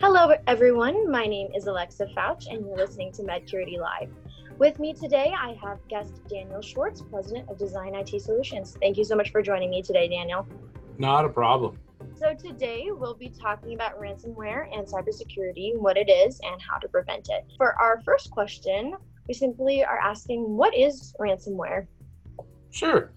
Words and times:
Hello, 0.00 0.34
everyone. 0.46 1.10
My 1.10 1.26
name 1.26 1.48
is 1.54 1.66
Alexa 1.66 2.06
Fouch, 2.16 2.46
and 2.50 2.66
you're 2.66 2.76
listening 2.76 3.12
to 3.12 3.22
Medcurity 3.22 3.78
Live. 3.78 4.10
With 4.58 4.78
me 4.78 4.92
today, 4.92 5.32
I 5.38 5.56
have 5.62 5.78
guest 5.88 6.20
Daniel 6.28 6.60
Schwartz, 6.62 7.02
President 7.02 7.48
of 7.48 7.58
Design 7.58 7.94
IT 7.94 8.20
Solutions. 8.20 8.76
Thank 8.80 8.96
you 8.96 9.04
so 9.04 9.14
much 9.14 9.30
for 9.30 9.42
joining 9.42 9.70
me 9.70 9.82
today, 9.82 10.08
Daniel. 10.08 10.46
Not 10.98 11.24
a 11.24 11.28
problem. 11.28 11.78
So, 12.18 12.34
today 12.34 12.88
we'll 12.90 13.14
be 13.14 13.28
talking 13.28 13.74
about 13.74 14.00
ransomware 14.00 14.66
and 14.76 14.86
cybersecurity, 14.86 15.78
what 15.78 15.96
it 15.96 16.10
is, 16.10 16.40
and 16.42 16.60
how 16.60 16.78
to 16.78 16.88
prevent 16.88 17.28
it. 17.30 17.44
For 17.56 17.80
our 17.80 18.00
first 18.04 18.30
question, 18.30 18.94
we 19.28 19.34
simply 19.34 19.84
are 19.84 19.98
asking 19.98 20.56
what 20.56 20.74
is 20.76 21.14
ransomware? 21.20 21.86
Sure. 22.70 23.12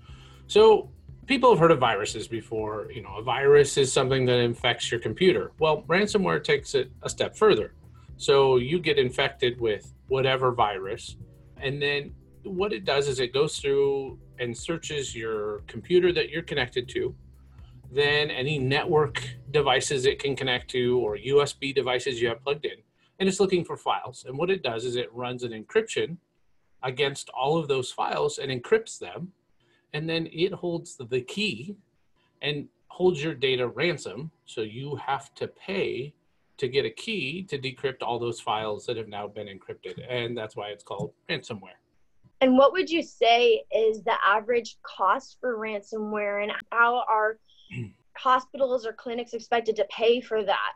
So, 0.48 0.90
people 1.28 1.50
have 1.50 1.60
heard 1.60 1.72
of 1.72 1.80
viruses 1.80 2.28
before. 2.28 2.90
You 2.92 3.04
know, 3.04 3.18
a 3.18 3.22
virus 3.22 3.78
is 3.78 3.92
something 3.92 4.26
that 4.26 4.40
infects 4.40 4.90
your 4.90 5.00
computer. 5.00 5.52
Well, 5.60 5.84
ransomware 5.84 6.44
takes 6.44 6.74
it 6.74 6.92
a 7.04 7.10
step 7.10 7.36
further. 7.36 7.74
So, 8.16 8.58
you 8.58 8.80
get 8.80 8.98
infected 8.98 9.62
with 9.62 9.94
whatever 10.08 10.52
virus, 10.52 11.18
and 11.62 11.80
then 11.82 12.16
what 12.44 12.74
it 12.74 12.86
does 12.86 13.08
is 13.08 13.20
it 13.20 13.34
goes 13.34 13.60
through 13.60 14.18
and 14.40 14.58
searches 14.58 15.16
your 15.16 15.60
computer 15.68 16.12
that 16.14 16.30
you're 16.30 16.42
connected 16.42 16.88
to, 16.90 17.14
then 17.92 18.32
any 18.32 18.58
network 18.58 19.28
devices 19.52 20.06
it 20.06 20.20
can 20.20 20.36
connect 20.36 20.70
to 20.72 21.00
or 21.00 21.18
USB 21.18 21.76
devices 21.76 22.22
you 22.22 22.28
have 22.28 22.42
plugged 22.44 22.66
in, 22.66 22.78
and 23.20 23.30
it's 23.30 23.40
looking 23.40 23.64
for 23.64 23.78
files. 23.78 24.26
And 24.28 24.38
what 24.38 24.50
it 24.50 24.64
does 24.64 24.86
is 24.86 24.96
it 24.96 25.14
runs 25.14 25.44
an 25.44 25.52
encryption 25.52 26.18
against 26.84 27.30
all 27.30 27.58
of 27.58 27.68
those 27.68 27.92
files 27.92 28.38
and 28.38 28.52
encrypts 28.52 28.98
them 28.98 29.34
and 29.98 30.08
then 30.08 30.30
it 30.32 30.54
holds 30.54 30.96
the 30.96 31.22
key 31.22 31.76
and 32.44 32.68
holds 32.88 33.22
your 33.22 33.34
data 33.34 33.68
ransom. 33.68 34.30
So 34.46 34.62
you 34.62 34.96
have 34.98 35.34
to 35.36 35.48
pay 35.48 36.14
to 36.58 36.68
get 36.68 36.86
a 36.86 36.92
key 36.92 37.42
to 37.50 37.58
decrypt 37.58 38.04
all 38.04 38.20
those 38.20 38.40
files 38.40 38.86
that 38.86 38.96
have 38.96 39.08
now 39.08 39.28
been 39.28 39.48
encrypted. 39.48 40.00
And 40.08 40.38
that's 40.38 40.56
why 40.56 40.68
it's 40.68 40.84
called 40.84 41.14
ransomware. 41.28 41.80
And 42.42 42.56
what 42.60 42.74
would 42.74 42.92
you 42.92 43.02
say 43.02 43.64
is 43.76 44.04
the 44.04 44.14
average 44.24 44.78
cost 44.84 45.38
for 45.42 45.58
ransomware 45.58 46.44
and 46.44 46.52
how 46.72 47.04
are 47.10 47.40
hospitals 48.18 48.86
or 48.86 48.94
clinics 48.94 49.34
expected 49.34 49.76
to 49.78 49.86
pay 49.90 50.22
for 50.22 50.44
that? 50.44 50.74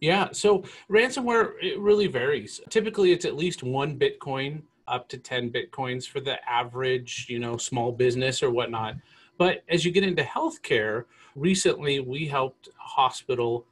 Yeah, 0.00 0.28
so 0.32 0.64
ransomware 0.90 1.52
it 1.62 1.78
really 1.78 2.08
varies. 2.08 2.60
Typically 2.68 3.12
it's 3.12 3.24
at 3.24 3.36
least 3.36 3.62
1 3.62 3.98
Bitcoin 3.98 4.60
up 4.88 5.08
to 5.10 5.18
10 5.18 5.50
bitcoins 5.50 6.06
for 6.06 6.20
the 6.20 6.36
average, 6.48 7.26
you 7.28 7.38
know, 7.38 7.56
small 7.56 7.92
business 7.92 8.42
or 8.42 8.50
whatnot. 8.50 8.96
But 9.38 9.62
as 9.68 9.84
you 9.84 9.92
get 9.92 10.04
into 10.04 10.22
healthcare, 10.22 11.04
recently 11.36 12.00
we 12.00 12.26
helped 12.26 12.68
a 12.68 12.72
hospital 12.82 13.66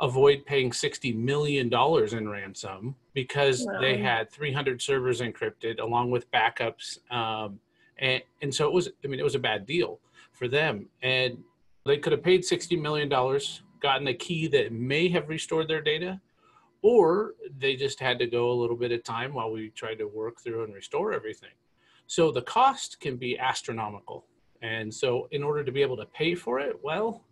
avoid 0.00 0.44
paying 0.44 0.70
$60 0.70 1.14
million 1.16 1.72
in 1.72 2.28
ransom 2.28 2.94
because 3.14 3.64
wow. 3.66 3.80
they 3.80 3.96
had 3.98 4.30
300 4.30 4.80
servers 4.80 5.20
encrypted 5.20 5.80
along 5.80 6.10
with 6.10 6.30
backups. 6.30 6.98
Um, 7.10 7.60
and, 7.98 8.22
and 8.42 8.54
so 8.54 8.66
it 8.66 8.72
was, 8.72 8.90
I 9.04 9.06
mean, 9.06 9.20
it 9.20 9.24
was 9.24 9.34
a 9.34 9.40
bad 9.40 9.64
deal 9.66 10.00
for 10.32 10.48
them. 10.48 10.88
And 11.02 11.38
they 11.86 11.96
could 11.96 12.12
have 12.12 12.22
paid 12.22 12.42
$60 12.42 12.80
million, 12.80 13.08
gotten 13.08 14.08
a 14.08 14.14
key 14.14 14.48
that 14.48 14.72
may 14.72 15.08
have 15.08 15.28
restored 15.28 15.68
their 15.68 15.80
data, 15.80 16.20
or 16.82 17.34
they 17.58 17.76
just 17.76 18.00
had 18.00 18.18
to 18.18 18.26
go 18.26 18.50
a 18.50 18.54
little 18.54 18.76
bit 18.76 18.92
of 18.92 19.02
time 19.02 19.34
while 19.34 19.50
we 19.50 19.70
tried 19.70 19.98
to 19.98 20.06
work 20.06 20.40
through 20.40 20.64
and 20.64 20.74
restore 20.74 21.12
everything. 21.12 21.50
So 22.06 22.30
the 22.30 22.42
cost 22.42 23.00
can 23.00 23.16
be 23.16 23.38
astronomical. 23.38 24.26
And 24.62 24.92
so 24.92 25.28
in 25.30 25.42
order 25.42 25.64
to 25.64 25.72
be 25.72 25.82
able 25.82 25.96
to 25.96 26.06
pay 26.06 26.34
for 26.34 26.60
it, 26.60 26.78
well, 26.82 27.22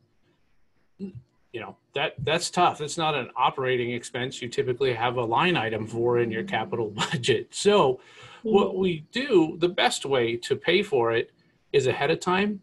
you 0.98 1.60
know, 1.60 1.76
that 1.94 2.14
that's 2.18 2.50
tough. 2.50 2.80
It's 2.80 2.98
not 2.98 3.14
an 3.14 3.30
operating 3.36 3.92
expense 3.92 4.42
you 4.42 4.48
typically 4.48 4.92
have 4.92 5.16
a 5.16 5.24
line 5.24 5.56
item 5.56 5.86
for 5.86 6.18
in 6.18 6.30
your 6.30 6.42
capital 6.42 6.90
budget. 7.12 7.48
So 7.54 8.00
what 8.42 8.76
we 8.76 9.06
do, 9.12 9.56
the 9.60 9.68
best 9.68 10.04
way 10.04 10.36
to 10.38 10.56
pay 10.56 10.82
for 10.82 11.12
it 11.12 11.30
is 11.72 11.86
ahead 11.86 12.10
of 12.10 12.20
time 12.20 12.60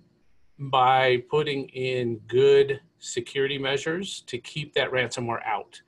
by 0.60 1.24
putting 1.30 1.70
in 1.70 2.18
good 2.28 2.82
security 3.00 3.58
measures 3.58 4.22
to 4.28 4.38
keep 4.38 4.74
that 4.74 4.92
ransomware 4.92 5.44
out 5.46 5.82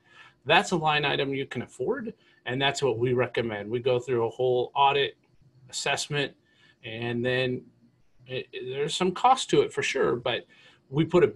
that's 0.46 0.72
a 0.72 0.76
line 0.76 1.04
item 1.04 1.34
you 1.34 1.46
can 1.46 1.62
afford 1.62 2.12
and 2.46 2.60
that's 2.60 2.82
what 2.82 2.98
we 2.98 3.12
recommend. 3.14 3.70
We 3.70 3.80
go 3.80 3.98
through 3.98 4.26
a 4.26 4.30
whole 4.30 4.70
audit 4.74 5.16
assessment 5.70 6.32
and 6.84 7.24
then 7.24 7.62
it, 8.26 8.46
there's 8.52 8.94
some 8.96 9.12
cost 9.12 9.50
to 9.50 9.62
it 9.62 9.72
for 9.72 9.82
sure 9.82 10.16
but 10.16 10.46
we 10.90 11.04
put 11.04 11.24
a, 11.24 11.32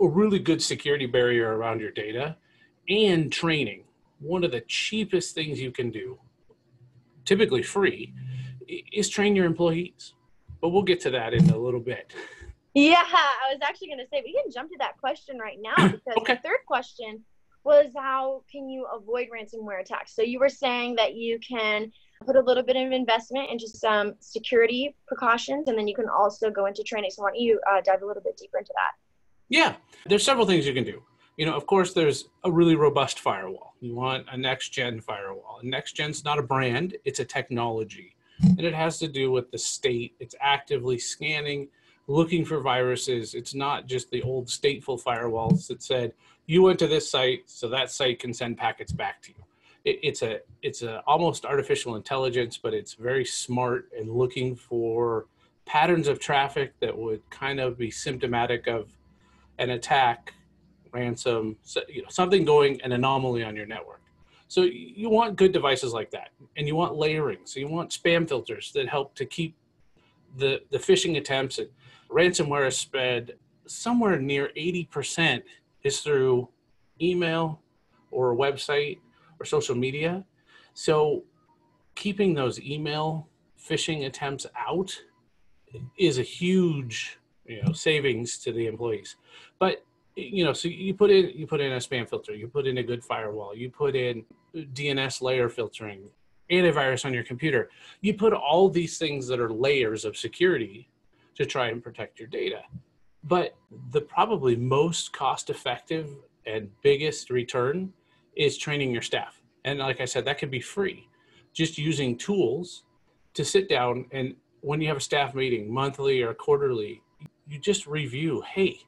a 0.00 0.08
really 0.08 0.38
good 0.38 0.62
security 0.62 1.06
barrier 1.06 1.56
around 1.56 1.80
your 1.80 1.90
data 1.90 2.36
and 2.88 3.32
training. 3.32 3.84
One 4.20 4.42
of 4.42 4.50
the 4.50 4.62
cheapest 4.62 5.34
things 5.34 5.60
you 5.60 5.70
can 5.70 5.90
do 5.90 6.18
typically 7.24 7.62
free 7.62 8.14
is 8.92 9.08
train 9.08 9.36
your 9.36 9.46
employees 9.46 10.14
but 10.60 10.70
we'll 10.70 10.82
get 10.82 11.00
to 11.00 11.10
that 11.10 11.32
in 11.32 11.48
a 11.50 11.58
little 11.58 11.80
bit. 11.80 12.14
Yeah 12.74 13.02
i 13.02 13.52
was 13.52 13.58
actually 13.62 13.88
going 13.88 13.98
to 13.98 14.06
say 14.12 14.22
we 14.24 14.32
can 14.32 14.52
jump 14.52 14.70
to 14.70 14.76
that 14.78 14.98
question 14.98 15.38
right 15.38 15.58
now 15.60 15.74
because 15.88 16.00
okay. 16.18 16.34
the 16.34 16.40
third 16.40 16.58
question 16.66 17.24
was 17.64 17.90
how 17.96 18.42
can 18.50 18.68
you 18.68 18.86
avoid 18.94 19.28
ransomware 19.34 19.80
attacks? 19.80 20.14
So 20.14 20.22
you 20.22 20.38
were 20.38 20.48
saying 20.48 20.96
that 20.96 21.14
you 21.14 21.38
can 21.40 21.92
put 22.24 22.36
a 22.36 22.40
little 22.40 22.62
bit 22.62 22.76
of 22.76 22.92
investment 22.92 23.50
into 23.50 23.68
some 23.68 24.14
security 24.20 24.96
precautions, 25.06 25.68
and 25.68 25.78
then 25.78 25.86
you 25.86 25.94
can 25.94 26.08
also 26.08 26.50
go 26.50 26.66
into 26.66 26.82
training. 26.82 27.10
So 27.10 27.22
why 27.22 27.30
don't 27.30 27.40
you 27.40 27.60
uh, 27.70 27.80
dive 27.84 28.02
a 28.02 28.06
little 28.06 28.22
bit 28.22 28.36
deeper 28.36 28.58
into 28.58 28.72
that? 28.74 28.92
Yeah, 29.48 29.76
there's 30.06 30.24
several 30.24 30.46
things 30.46 30.66
you 30.66 30.74
can 30.74 30.84
do. 30.84 31.02
You 31.36 31.46
know, 31.46 31.54
of 31.54 31.66
course, 31.66 31.94
there's 31.94 32.24
a 32.44 32.50
really 32.50 32.74
robust 32.74 33.20
firewall. 33.20 33.74
You 33.80 33.94
want 33.94 34.26
a 34.30 34.36
next 34.36 34.70
gen 34.70 35.00
firewall. 35.00 35.60
next 35.62 35.92
gen's 35.92 36.24
not 36.24 36.38
a 36.38 36.42
brand, 36.42 36.96
it's 37.04 37.20
a 37.20 37.24
technology. 37.24 38.16
And 38.40 38.60
it 38.60 38.74
has 38.74 38.98
to 38.98 39.08
do 39.08 39.30
with 39.32 39.50
the 39.50 39.58
state. 39.58 40.14
It's 40.20 40.34
actively 40.40 40.98
scanning, 40.98 41.68
looking 42.06 42.44
for 42.44 42.60
viruses. 42.60 43.34
It's 43.34 43.54
not 43.54 43.86
just 43.86 44.10
the 44.10 44.22
old 44.22 44.46
stateful 44.46 45.02
firewalls 45.02 45.66
that 45.68 45.82
said, 45.82 46.12
you 46.48 46.62
went 46.62 46.78
to 46.78 46.88
this 46.88 47.08
site, 47.08 47.42
so 47.44 47.68
that 47.68 47.92
site 47.92 48.18
can 48.18 48.32
send 48.32 48.56
packets 48.56 48.90
back 48.90 49.20
to 49.22 49.28
you. 49.28 49.44
It, 49.84 50.00
it's 50.02 50.22
a 50.22 50.40
it's 50.62 50.82
a 50.82 51.00
almost 51.06 51.44
artificial 51.44 51.94
intelligence, 51.94 52.58
but 52.60 52.74
it's 52.74 52.94
very 52.94 53.24
smart 53.24 53.90
and 53.96 54.10
looking 54.10 54.56
for 54.56 55.26
patterns 55.66 56.08
of 56.08 56.18
traffic 56.18 56.72
that 56.80 56.96
would 56.96 57.20
kind 57.28 57.60
of 57.60 57.76
be 57.76 57.90
symptomatic 57.90 58.66
of 58.66 58.88
an 59.58 59.70
attack, 59.70 60.32
ransom, 60.90 61.58
you 61.88 62.00
know, 62.00 62.08
something 62.08 62.46
going 62.46 62.80
an 62.80 62.92
anomaly 62.92 63.44
on 63.44 63.54
your 63.54 63.66
network. 63.66 64.00
So 64.48 64.62
you 64.62 65.10
want 65.10 65.36
good 65.36 65.52
devices 65.52 65.92
like 65.92 66.10
that, 66.12 66.30
and 66.56 66.66
you 66.66 66.74
want 66.74 66.96
layering. 66.96 67.40
So 67.44 67.60
you 67.60 67.68
want 67.68 67.90
spam 67.90 68.26
filters 68.26 68.72
that 68.72 68.88
help 68.88 69.14
to 69.16 69.26
keep 69.26 69.54
the 70.38 70.62
the 70.70 70.78
phishing 70.78 71.18
attempts 71.18 71.58
and 71.58 71.68
ransomware 72.10 72.68
is 72.68 72.78
spread 72.78 73.34
somewhere 73.66 74.18
near 74.18 74.50
80% 74.56 75.42
is 75.88 76.00
through 76.00 76.48
email 77.00 77.60
or 78.10 78.32
a 78.32 78.36
website 78.36 78.98
or 79.38 79.44
social 79.44 79.76
media. 79.86 80.24
So 80.74 81.24
keeping 81.94 82.30
those 82.34 82.60
email 82.60 83.28
phishing 83.68 84.06
attempts 84.06 84.46
out 84.68 84.90
is 85.98 86.18
a 86.18 86.26
huge 86.40 87.18
you 87.44 87.62
know 87.62 87.72
savings 87.72 88.38
to 88.44 88.52
the 88.52 88.66
employees. 88.72 89.16
But 89.58 89.84
you 90.16 90.44
know 90.44 90.52
so 90.52 90.68
you 90.68 90.94
put 90.94 91.10
in 91.10 91.24
you 91.38 91.46
put 91.46 91.60
in 91.60 91.72
a 91.72 91.80
spam 91.86 92.08
filter 92.08 92.34
you 92.34 92.48
put 92.48 92.66
in 92.66 92.78
a 92.78 92.82
good 92.90 93.02
firewall 93.04 93.54
you 93.54 93.70
put 93.70 93.94
in 93.94 94.24
dns 94.78 95.22
layer 95.22 95.48
filtering 95.48 96.00
antivirus 96.50 97.04
on 97.04 97.12
your 97.14 97.24
computer. 97.24 97.70
You 98.00 98.14
put 98.14 98.32
all 98.32 98.68
these 98.68 98.98
things 98.98 99.28
that 99.28 99.38
are 99.38 99.52
layers 99.52 100.04
of 100.04 100.16
security 100.16 100.88
to 101.36 101.44
try 101.46 101.68
and 101.68 101.82
protect 101.82 102.18
your 102.18 102.28
data 102.28 102.62
but 103.24 103.56
the 103.90 104.00
probably 104.00 104.56
most 104.56 105.12
cost 105.12 105.50
effective 105.50 106.08
and 106.46 106.70
biggest 106.82 107.30
return 107.30 107.92
is 108.36 108.56
training 108.56 108.92
your 108.92 109.02
staff. 109.02 109.40
And 109.64 109.80
like 109.80 110.00
I 110.00 110.04
said, 110.04 110.24
that 110.24 110.38
could 110.38 110.50
be 110.50 110.60
free. 110.60 111.08
Just 111.52 111.78
using 111.78 112.16
tools 112.16 112.84
to 113.34 113.44
sit 113.44 113.68
down 113.68 114.06
and 114.12 114.34
when 114.60 114.80
you 114.80 114.88
have 114.88 114.96
a 114.96 115.00
staff 115.00 115.34
meeting 115.34 115.72
monthly 115.72 116.22
or 116.22 116.34
quarterly, 116.34 117.02
you 117.46 117.58
just 117.58 117.86
review 117.86 118.42
hey, 118.54 118.80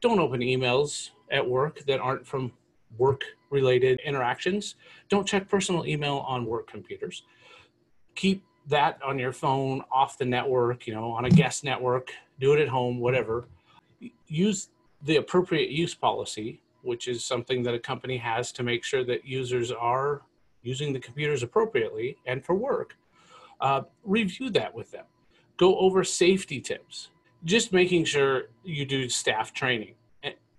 don't 0.00 0.18
open 0.18 0.40
emails 0.40 1.10
at 1.30 1.46
work 1.46 1.80
that 1.86 2.00
aren't 2.00 2.26
from 2.26 2.52
work 2.98 3.22
related 3.50 4.00
interactions. 4.04 4.74
Don't 5.08 5.26
check 5.26 5.48
personal 5.48 5.86
email 5.86 6.18
on 6.18 6.44
work 6.44 6.68
computers. 6.70 7.22
Keep 8.14 8.44
that 8.68 8.98
on 9.02 9.18
your 9.18 9.32
phone 9.32 9.82
off 9.90 10.18
the 10.18 10.24
network, 10.24 10.86
you 10.86 10.94
know, 10.94 11.10
on 11.10 11.24
a 11.24 11.30
guest 11.30 11.64
network, 11.64 12.12
do 12.38 12.52
it 12.52 12.60
at 12.60 12.68
home, 12.68 13.00
whatever 13.00 13.46
use 14.28 14.68
the 15.02 15.16
appropriate 15.16 15.70
use 15.70 15.94
policy, 15.94 16.60
which 16.82 17.08
is 17.08 17.24
something 17.24 17.62
that 17.62 17.74
a 17.74 17.78
company 17.78 18.16
has 18.16 18.52
to 18.52 18.62
make 18.62 18.84
sure 18.84 19.04
that 19.04 19.24
users 19.24 19.70
are 19.70 20.22
using 20.62 20.92
the 20.92 21.00
computers 21.00 21.42
appropriately 21.42 22.16
and 22.26 22.44
for 22.44 22.54
work. 22.54 22.96
Uh, 23.60 23.82
review 24.04 24.50
that 24.50 24.74
with 24.74 24.90
them. 24.90 25.04
Go 25.56 25.78
over 25.78 26.02
safety 26.02 26.60
tips. 26.60 27.08
Just 27.44 27.72
making 27.72 28.04
sure 28.04 28.44
you 28.64 28.84
do 28.84 29.08
staff 29.08 29.52
training. 29.52 29.94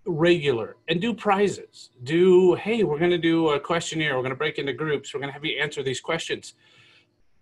regular 0.06 0.76
and 0.90 1.00
do 1.00 1.14
prizes. 1.14 1.90
Do, 2.04 2.56
hey, 2.56 2.84
we're 2.84 3.00
going 3.00 3.12
to 3.12 3.18
do 3.18 3.50
a 3.50 3.60
questionnaire. 3.60 4.16
We're 4.16 4.24
going 4.24 4.32
to 4.32 4.38
break 4.38 4.60
into 4.60 4.74
groups. 4.74 5.14
We're 5.14 5.22
going 5.22 5.30
to 5.30 5.34
have 5.34 5.46
you 5.46 5.58
answer 5.62 5.82
these 5.82 6.02
questions. 6.02 6.56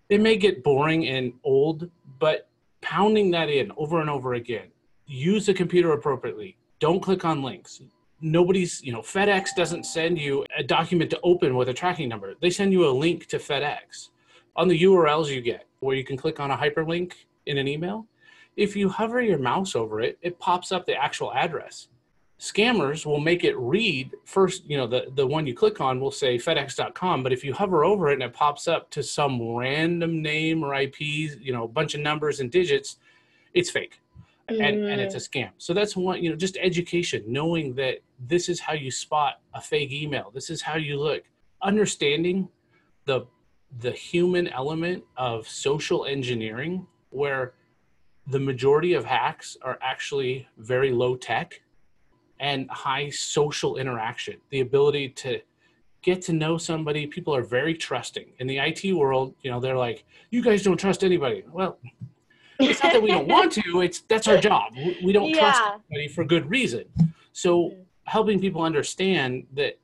It 0.09 0.21
may 0.21 0.37
get 0.37 0.63
boring 0.63 1.07
and 1.07 1.33
old, 1.43 1.89
but 2.19 2.47
pounding 2.81 3.31
that 3.31 3.49
in 3.49 3.71
over 3.77 4.01
and 4.01 4.09
over 4.09 4.33
again. 4.35 4.67
Use 5.11 5.45
the 5.45 5.53
computer 5.53 5.91
appropriately. 5.91 6.55
Don't 6.79 7.01
click 7.01 7.25
on 7.25 7.43
links. 7.43 7.81
Nobody's, 8.21 8.81
you 8.81 8.93
know, 8.93 9.01
FedEx 9.01 9.49
doesn't 9.57 9.85
send 9.85 10.17
you 10.17 10.45
a 10.57 10.63
document 10.63 11.09
to 11.09 11.19
open 11.21 11.57
with 11.57 11.67
a 11.67 11.73
tracking 11.73 12.07
number. 12.07 12.33
They 12.39 12.49
send 12.49 12.71
you 12.71 12.87
a 12.87 12.91
link 12.91 13.27
to 13.27 13.37
FedEx. 13.37 14.07
On 14.55 14.69
the 14.69 14.83
URLs 14.83 15.27
you 15.27 15.41
get, 15.41 15.67
where 15.81 15.97
you 15.97 16.05
can 16.05 16.15
click 16.15 16.39
on 16.39 16.51
a 16.51 16.55
hyperlink 16.55 17.11
in 17.45 17.57
an 17.57 17.67
email, 17.67 18.07
if 18.55 18.73
you 18.73 18.87
hover 18.87 19.19
your 19.19 19.37
mouse 19.37 19.75
over 19.75 19.99
it, 19.99 20.17
it 20.21 20.39
pops 20.39 20.71
up 20.71 20.85
the 20.85 20.95
actual 20.95 21.33
address 21.33 21.89
scammers 22.39 23.05
will 23.05 23.19
make 23.19 23.43
it 23.43 23.55
read 23.55 24.09
first 24.25 24.67
you 24.67 24.75
know 24.75 24.87
the, 24.87 25.11
the 25.13 25.27
one 25.27 25.45
you 25.45 25.53
click 25.53 25.79
on 25.79 25.99
will 25.99 26.09
say 26.09 26.39
fedex.com 26.39 27.21
but 27.21 27.31
if 27.31 27.43
you 27.43 27.53
hover 27.53 27.85
over 27.85 28.09
it 28.09 28.13
and 28.13 28.23
it 28.23 28.33
pops 28.33 28.67
up 28.67 28.89
to 28.89 29.03
some 29.03 29.39
random 29.53 30.23
name 30.23 30.63
or 30.63 30.73
ip 30.73 30.99
you 30.99 31.53
know 31.53 31.65
a 31.65 31.67
bunch 31.67 31.93
of 31.93 32.01
numbers 32.01 32.39
and 32.39 32.49
digits 32.49 32.97
it's 33.53 33.69
fake. 33.69 33.99
And, 34.49 34.61
and 34.61 34.99
it's 35.01 35.15
a 35.15 35.17
mm. 35.17 35.29
scam 35.29 35.49
so 35.57 35.73
that's 35.73 35.95
one 35.95 36.21
you 36.21 36.29
know 36.29 36.35
just 36.35 36.57
education 36.61 37.23
knowing 37.27 37.73
that 37.73 37.99
this 38.27 38.49
is 38.49 38.59
how 38.59 38.73
you 38.73 38.91
spot 38.91 39.39
a 39.53 39.61
fake 39.61 39.91
email 39.91 40.31
this 40.33 40.49
is 40.49 40.61
how 40.61 40.75
you 40.75 40.99
look 40.99 41.23
understanding 41.61 42.47
the 43.05 43.25
the 43.79 43.91
human 43.91 44.47
element 44.49 45.03
of 45.15 45.47
social 45.47 46.05
engineering 46.05 46.85
where 47.09 47.53
the 48.27 48.39
majority 48.39 48.93
of 48.93 49.05
hacks 49.05 49.57
are 49.61 49.77
actually 49.81 50.47
very 50.57 50.91
low 50.91 51.15
tech 51.15 51.61
and 52.39 52.69
high 52.69 53.09
social 53.09 53.77
interaction, 53.77 54.37
the 54.49 54.61
ability 54.61 55.09
to 55.09 55.39
get 56.01 56.21
to 56.23 56.33
know 56.33 56.57
somebody. 56.57 57.05
People 57.05 57.35
are 57.35 57.43
very 57.43 57.75
trusting. 57.75 58.31
In 58.39 58.47
the 58.47 58.57
IT 58.57 58.93
world, 58.93 59.35
you 59.41 59.51
know, 59.51 59.59
they're 59.59 59.77
like, 59.77 60.05
you 60.31 60.41
guys 60.41 60.63
don't 60.63 60.79
trust 60.79 61.03
anybody. 61.03 61.43
Well, 61.51 61.77
it's 62.69 62.83
not 62.83 62.93
that 62.93 63.01
we 63.01 63.09
don't 63.09 63.27
want 63.27 63.51
to, 63.53 63.81
it's 63.81 64.01
that's 64.01 64.27
our 64.27 64.37
job. 64.37 64.73
We 65.03 65.11
don't 65.11 65.29
yeah. 65.29 65.39
trust 65.39 65.61
anybody 65.89 66.07
for 66.07 66.23
good 66.23 66.49
reason. 66.49 66.85
So 67.33 67.75
helping 68.03 68.39
people 68.39 68.61
understand 68.61 69.45
that 69.53 69.79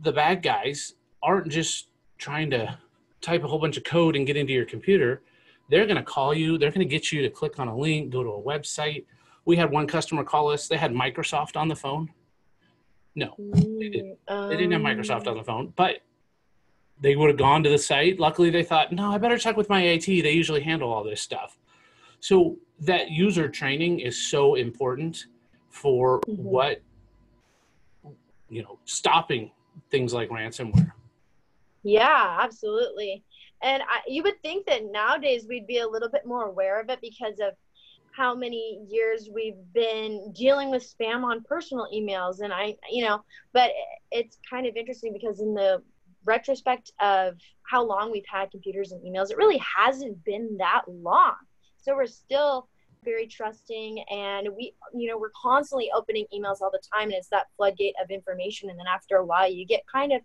the 0.00 0.12
bad 0.12 0.42
guys 0.42 0.94
aren't 1.22 1.48
just 1.48 1.88
trying 2.18 2.50
to 2.50 2.78
type 3.20 3.44
a 3.44 3.46
whole 3.46 3.58
bunch 3.58 3.76
of 3.76 3.84
code 3.84 4.16
and 4.16 4.26
get 4.26 4.36
into 4.36 4.52
your 4.52 4.64
computer. 4.64 5.22
They're 5.68 5.86
going 5.86 5.96
to 5.96 6.02
call 6.02 6.34
you, 6.34 6.58
they're 6.58 6.70
going 6.70 6.86
to 6.86 6.90
get 6.90 7.12
you 7.12 7.22
to 7.22 7.30
click 7.30 7.58
on 7.58 7.68
a 7.68 7.76
link, 7.76 8.10
go 8.10 8.22
to 8.22 8.30
a 8.30 8.42
website, 8.42 9.04
we 9.44 9.56
had 9.56 9.70
one 9.70 9.86
customer 9.86 10.24
call 10.24 10.50
us. 10.50 10.68
They 10.68 10.76
had 10.76 10.92
Microsoft 10.92 11.56
on 11.56 11.68
the 11.68 11.76
phone. 11.76 12.10
No, 13.14 13.34
they 13.38 13.88
didn't. 13.88 14.18
they 14.28 14.56
didn't 14.56 14.72
have 14.72 14.82
Microsoft 14.82 15.26
on 15.26 15.36
the 15.36 15.42
phone, 15.42 15.72
but 15.74 15.98
they 17.00 17.16
would 17.16 17.28
have 17.28 17.38
gone 17.38 17.62
to 17.64 17.70
the 17.70 17.78
site. 17.78 18.20
Luckily, 18.20 18.50
they 18.50 18.62
thought, 18.62 18.92
no, 18.92 19.10
I 19.10 19.18
better 19.18 19.38
check 19.38 19.56
with 19.56 19.68
my 19.68 19.82
IT. 19.82 20.06
They 20.06 20.30
usually 20.30 20.60
handle 20.60 20.92
all 20.92 21.02
this 21.02 21.20
stuff. 21.20 21.58
So 22.20 22.56
that 22.80 23.10
user 23.10 23.48
training 23.48 24.00
is 24.00 24.30
so 24.30 24.54
important 24.54 25.26
for 25.70 26.20
mm-hmm. 26.20 26.42
what 26.42 26.82
you 28.48 28.62
know 28.62 28.78
stopping 28.84 29.50
things 29.90 30.12
like 30.12 30.28
ransomware. 30.30 30.92
Yeah, 31.82 32.38
absolutely. 32.40 33.24
And 33.62 33.82
I, 33.82 34.00
you 34.06 34.22
would 34.22 34.40
think 34.42 34.66
that 34.66 34.90
nowadays 34.90 35.46
we'd 35.48 35.66
be 35.66 35.78
a 35.78 35.88
little 35.88 36.08
bit 36.08 36.26
more 36.26 36.44
aware 36.44 36.80
of 36.80 36.90
it 36.90 37.00
because 37.00 37.40
of 37.40 37.54
how 38.12 38.34
many 38.34 38.80
years 38.88 39.28
we've 39.32 39.62
been 39.72 40.32
dealing 40.32 40.70
with 40.70 40.82
spam 40.82 41.22
on 41.22 41.42
personal 41.44 41.86
emails 41.94 42.40
and 42.40 42.52
i 42.52 42.74
you 42.90 43.04
know 43.04 43.22
but 43.52 43.70
it's 44.10 44.36
kind 44.48 44.66
of 44.66 44.76
interesting 44.76 45.12
because 45.12 45.40
in 45.40 45.54
the 45.54 45.80
retrospect 46.24 46.92
of 47.00 47.34
how 47.62 47.82
long 47.82 48.10
we've 48.10 48.24
had 48.30 48.50
computers 48.50 48.92
and 48.92 49.00
emails 49.02 49.30
it 49.30 49.36
really 49.36 49.60
hasn't 49.76 50.22
been 50.24 50.56
that 50.58 50.82
long 50.88 51.36
so 51.82 51.94
we're 51.94 52.06
still 52.06 52.68
very 53.04 53.26
trusting 53.26 54.04
and 54.10 54.48
we 54.56 54.74
you 54.94 55.08
know 55.08 55.16
we're 55.18 55.32
constantly 55.40 55.90
opening 55.94 56.26
emails 56.34 56.60
all 56.60 56.70
the 56.70 56.82
time 56.92 57.04
and 57.04 57.14
it's 57.14 57.28
that 57.28 57.46
floodgate 57.56 57.94
of 58.02 58.10
information 58.10 58.68
and 58.68 58.78
then 58.78 58.86
after 58.86 59.16
a 59.16 59.24
while 59.24 59.50
you 59.50 59.64
get 59.64 59.82
kind 59.90 60.12
of 60.12 60.20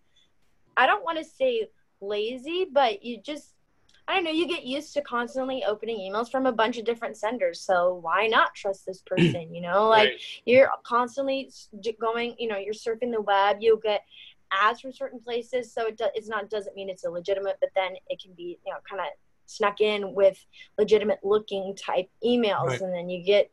i 0.75 0.85
don't 0.85 1.03
want 1.03 1.17
to 1.17 1.23
say 1.23 1.67
lazy 2.01 2.65
but 2.71 3.03
you 3.03 3.21
just 3.21 3.55
I 4.07 4.13
don't 4.13 4.23
know, 4.23 4.31
you 4.31 4.47
get 4.47 4.65
used 4.65 4.93
to 4.93 5.01
constantly 5.01 5.63
opening 5.63 5.97
emails 5.97 6.29
from 6.29 6.45
a 6.45 6.51
bunch 6.51 6.77
of 6.77 6.85
different 6.85 7.17
senders. 7.17 7.61
So 7.61 7.95
why 8.03 8.27
not 8.27 8.53
trust 8.53 8.85
this 8.85 9.01
person? 9.05 9.53
You 9.53 9.61
know, 9.61 9.87
like 9.87 10.09
right. 10.09 10.21
you're 10.45 10.69
constantly 10.83 11.51
going, 11.99 12.35
you 12.37 12.47
know, 12.47 12.57
you're 12.57 12.73
surfing 12.73 13.11
the 13.11 13.21
web, 13.21 13.57
you'll 13.61 13.77
get 13.77 14.03
ads 14.51 14.79
from 14.79 14.93
certain 14.93 15.19
places. 15.19 15.73
So 15.73 15.87
it 15.87 15.97
do, 15.97 16.05
it's 16.13 16.29
not, 16.29 16.51
doesn't 16.51 16.75
mean 16.75 16.89
it's 16.89 17.03
illegitimate, 17.03 17.57
but 17.59 17.69
then 17.75 17.93
it 18.07 18.21
can 18.21 18.33
be, 18.33 18.59
you 18.63 18.71
know, 18.71 18.77
kind 18.87 19.01
of 19.01 19.07
snuck 19.45 19.81
in 19.81 20.13
with 20.13 20.43
legitimate 20.77 21.19
looking 21.23 21.75
type 21.75 22.09
emails. 22.23 22.67
Right. 22.67 22.81
And 22.81 22.93
then 22.93 23.09
you 23.09 23.23
get, 23.23 23.51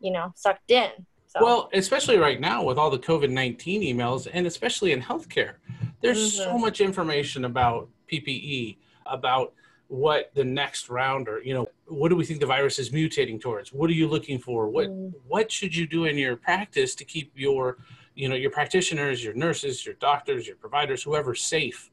you 0.00 0.12
know, 0.12 0.32
sucked 0.36 0.70
in. 0.70 0.90
So. 1.26 1.44
Well, 1.44 1.70
especially 1.72 2.18
right 2.18 2.40
now 2.40 2.64
with 2.64 2.76
all 2.76 2.90
the 2.90 2.98
COVID 2.98 3.30
19 3.30 3.82
emails 3.82 4.26
and 4.32 4.46
especially 4.46 4.92
in 4.92 5.00
healthcare, 5.00 5.54
there's 6.00 6.38
mm-hmm. 6.38 6.50
so 6.50 6.58
much 6.58 6.80
information 6.80 7.44
about 7.44 7.88
PPE, 8.10 8.78
about 9.06 9.52
what 9.90 10.30
the 10.34 10.44
next 10.44 10.88
round 10.88 11.28
or 11.28 11.42
you 11.42 11.52
know 11.52 11.68
what 11.86 12.10
do 12.10 12.16
we 12.16 12.24
think 12.24 12.38
the 12.38 12.46
virus 12.46 12.78
is 12.78 12.90
mutating 12.90 13.40
towards 13.40 13.72
what 13.72 13.90
are 13.90 13.92
you 13.92 14.06
looking 14.06 14.38
for 14.38 14.68
what 14.68 14.86
mm. 14.86 15.12
what 15.26 15.50
should 15.50 15.74
you 15.74 15.84
do 15.84 16.04
in 16.04 16.16
your 16.16 16.36
practice 16.36 16.94
to 16.94 17.04
keep 17.04 17.32
your 17.34 17.76
you 18.14 18.28
know 18.28 18.36
your 18.36 18.52
practitioners 18.52 19.24
your 19.24 19.34
nurses 19.34 19.84
your 19.84 19.96
doctors 19.96 20.46
your 20.46 20.54
providers 20.54 21.02
whoever 21.02 21.34
safe 21.34 21.90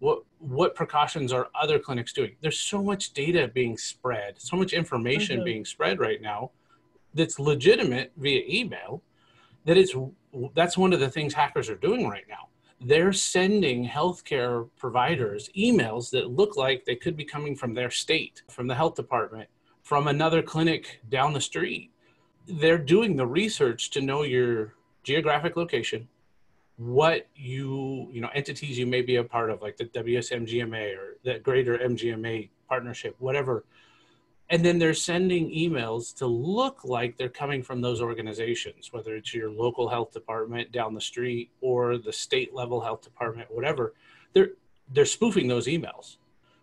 what 0.00 0.22
what 0.38 0.74
precautions 0.74 1.32
are 1.32 1.48
other 1.60 1.78
clinics 1.78 2.12
doing 2.12 2.34
there's 2.40 2.58
so 2.58 2.82
much 2.82 3.12
data 3.12 3.48
being 3.48 3.76
spread 3.76 4.34
so 4.38 4.56
much 4.56 4.72
information 4.72 5.36
mm-hmm. 5.36 5.44
being 5.44 5.64
spread 5.64 5.98
right 5.98 6.20
now 6.22 6.50
that's 7.14 7.38
legitimate 7.38 8.12
via 8.16 8.42
email 8.48 9.02
that 9.64 9.76
it's 9.76 9.94
that's 10.54 10.78
one 10.78 10.92
of 10.92 11.00
the 11.00 11.08
things 11.08 11.34
hackers 11.34 11.68
are 11.68 11.76
doing 11.76 12.08
right 12.08 12.26
now 12.28 12.48
they're 12.80 13.12
sending 13.12 13.88
healthcare 13.88 14.68
providers 14.76 15.50
emails 15.56 16.10
that 16.10 16.30
look 16.30 16.56
like 16.56 16.84
they 16.84 16.94
could 16.94 17.16
be 17.16 17.24
coming 17.24 17.56
from 17.56 17.74
their 17.74 17.90
state, 17.90 18.42
from 18.48 18.68
the 18.68 18.74
health 18.74 18.94
department, 18.94 19.48
from 19.82 20.06
another 20.06 20.42
clinic 20.42 21.00
down 21.08 21.32
the 21.32 21.40
street. 21.40 21.90
They're 22.46 22.78
doing 22.78 23.16
the 23.16 23.26
research 23.26 23.90
to 23.90 24.00
know 24.00 24.22
your 24.22 24.74
geographic 25.02 25.56
location, 25.56 26.08
what 26.78 27.26
you, 27.34 28.08
you 28.12 28.20
know, 28.20 28.30
entities 28.34 28.78
you 28.78 28.86
may 28.86 29.02
be 29.02 29.16
a 29.16 29.24
part 29.24 29.50
of, 29.50 29.60
like 29.60 29.76
the 29.76 29.84
WSMGMA 29.84 30.96
or 30.96 31.18
the 31.24 31.38
greater 31.40 31.76
MGMA 31.76 32.48
partnership, 32.68 33.16
whatever. 33.18 33.64
And 34.50 34.64
then 34.64 34.78
they're 34.78 34.94
sending 34.94 35.50
emails 35.50 36.16
to 36.16 36.26
look 36.26 36.84
like 36.84 37.18
they're 37.18 37.28
coming 37.28 37.62
from 37.62 37.82
those 37.82 38.00
organizations 38.00 38.92
whether 38.92 39.14
it's 39.14 39.34
your 39.34 39.50
local 39.50 39.88
health 39.88 40.12
department 40.12 40.72
down 40.72 40.94
the 40.94 41.00
street 41.00 41.50
or 41.60 41.98
the 41.98 42.12
state 42.12 42.54
level 42.54 42.80
health 42.80 43.02
department 43.02 43.50
whatever. 43.50 43.92
They're 44.32 44.52
they're 44.90 45.04
spoofing 45.04 45.48
those 45.48 45.66
emails 45.66 46.16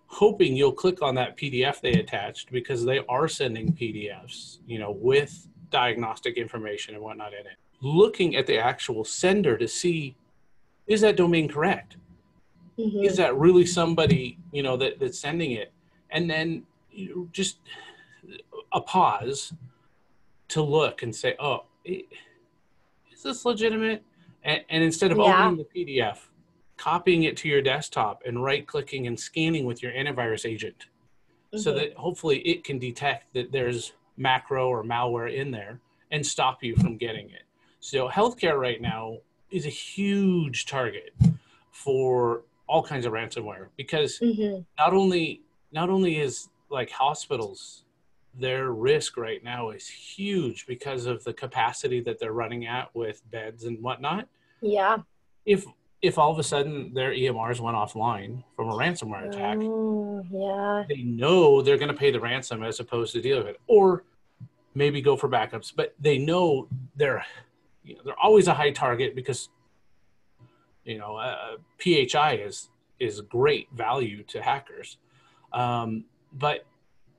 hoping 0.07 0.55
you'll 0.55 0.71
click 0.71 1.01
on 1.01 1.15
that 1.15 1.37
pdf 1.37 1.81
they 1.81 1.93
attached 1.93 2.51
because 2.51 2.85
they 2.85 2.99
are 3.09 3.27
sending 3.27 3.73
pdfs 3.73 4.59
you 4.65 4.79
know 4.79 4.91
with 4.91 5.47
diagnostic 5.69 6.37
information 6.37 6.95
and 6.95 7.03
whatnot 7.03 7.33
in 7.33 7.45
it 7.45 7.57
looking 7.81 8.35
at 8.35 8.47
the 8.47 8.57
actual 8.57 9.03
sender 9.03 9.57
to 9.57 9.67
see 9.67 10.15
is 10.87 11.01
that 11.01 11.15
domain 11.15 11.47
correct 11.47 11.97
mm-hmm. 12.77 13.03
is 13.03 13.17
that 13.17 13.35
really 13.35 13.65
somebody 13.65 14.37
you 14.51 14.63
know 14.63 14.77
that, 14.77 14.99
that's 14.99 15.19
sending 15.19 15.51
it 15.51 15.71
and 16.09 16.29
then 16.29 16.63
just 17.31 17.57
a 18.73 18.81
pause 18.81 19.53
to 20.49 20.61
look 20.61 21.03
and 21.03 21.15
say, 21.15 21.35
oh, 21.39 21.65
is 21.85 22.03
this 23.23 23.45
legitimate? 23.45 24.03
And, 24.43 24.61
and 24.69 24.83
instead 24.83 25.11
of 25.11 25.17
yeah. 25.17 25.47
opening 25.47 25.65
the 25.73 25.85
PDF, 25.85 26.19
copying 26.77 27.23
it 27.23 27.37
to 27.37 27.47
your 27.47 27.61
desktop 27.61 28.21
and 28.25 28.43
right 28.43 28.67
clicking 28.67 29.07
and 29.07 29.19
scanning 29.19 29.65
with 29.65 29.81
your 29.81 29.91
antivirus 29.93 30.45
agent 30.45 30.85
mm-hmm. 31.53 31.57
so 31.57 31.73
that 31.73 31.93
hopefully 31.93 32.39
it 32.39 32.63
can 32.63 32.77
detect 32.77 33.33
that 33.33 33.51
there's 33.51 33.93
macro 34.17 34.67
or 34.67 34.83
malware 34.83 35.33
in 35.33 35.51
there 35.51 35.79
and 36.11 36.25
stop 36.25 36.63
you 36.63 36.75
from 36.75 36.97
getting 36.97 37.29
it. 37.29 37.43
So 37.85 38.09
healthcare 38.09 38.59
right 38.59 38.81
now 38.81 39.19
is 39.51 39.67
a 39.67 39.69
huge 39.69 40.65
target 40.65 41.13
for 41.69 42.41
all 42.65 42.81
kinds 42.81 43.05
of 43.05 43.13
ransomware 43.13 43.67
because 43.77 44.17
mm-hmm. 44.17 44.61
not 44.79 44.93
only 44.93 45.41
not 45.71 45.91
only 45.91 46.17
is 46.17 46.49
like 46.71 46.89
hospitals 46.89 47.83
their 48.33 48.71
risk 48.71 49.17
right 49.17 49.43
now 49.43 49.69
is 49.69 49.87
huge 49.87 50.65
because 50.65 51.05
of 51.05 51.23
the 51.25 51.31
capacity 51.31 51.99
that 52.01 52.19
they're 52.19 52.33
running 52.33 52.65
at 52.65 52.93
with 52.95 53.21
beds 53.29 53.65
and 53.65 53.79
whatnot. 53.83 54.27
Yeah. 54.61 54.97
If 55.45 55.63
if 56.01 56.17
all 56.17 56.31
of 56.31 56.39
a 56.39 56.43
sudden 56.43 56.91
their 56.91 57.11
emrs 57.11 57.59
went 57.59 57.77
offline 57.77 58.43
from 58.55 58.69
a 58.69 58.73
ransomware 58.73 59.29
attack 59.29 59.57
mm, 59.57 60.25
yeah. 60.31 60.83
they 60.89 61.03
know 61.03 61.61
they're 61.61 61.77
going 61.77 61.91
to 61.91 61.97
pay 61.97 62.09
the 62.09 62.19
ransom 62.19 62.63
as 62.63 62.79
opposed 62.79 63.13
to 63.13 63.21
deal 63.21 63.37
with 63.37 63.47
it 63.47 63.59
or 63.67 64.03
maybe 64.73 65.01
go 65.01 65.15
for 65.15 65.29
backups 65.29 65.71
but 65.73 65.95
they 65.99 66.17
know 66.17 66.67
they're 66.95 67.25
you 67.85 67.95
know, 67.95 68.01
they're 68.03 68.19
always 68.21 68.47
a 68.47 68.53
high 68.53 68.71
target 68.71 69.15
because 69.15 69.49
you 70.83 70.97
know 70.97 71.15
uh, 71.15 71.57
PHI 71.79 72.35
is 72.45 72.69
is 72.99 73.21
great 73.21 73.67
value 73.73 74.23
to 74.23 74.41
hackers, 74.41 74.97
um, 75.53 76.05
but 76.33 76.65